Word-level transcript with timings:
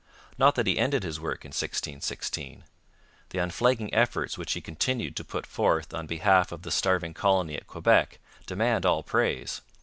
Not 0.35 0.55
that 0.55 0.65
he 0.65 0.77
had 0.77 0.81
ended 0.85 1.03
his 1.03 1.19
work 1.19 1.45
in 1.45 1.49
1616. 1.49 2.63
The 3.29 3.37
unflagging 3.37 3.93
efforts 3.93 4.35
which 4.35 4.53
he 4.53 4.59
continued 4.59 5.15
to 5.17 5.23
put 5.23 5.45
forth 5.45 5.93
on 5.93 6.07
behalf 6.07 6.51
of 6.51 6.63
the 6.63 6.71
starving 6.71 7.13
colony 7.13 7.55
at 7.55 7.67
Quebec 7.67 8.17
demand 8.47 8.83
all 8.83 9.03
praise. 9.03 9.61